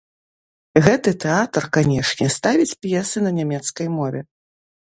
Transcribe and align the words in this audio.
Гэты 0.85 1.13
тэатр, 1.25 1.63
канешне, 1.77 2.31
ставіць 2.39 2.77
п'есы 2.87 3.17
на 3.27 3.31
нямецкай 3.41 3.87
мове. 4.01 4.21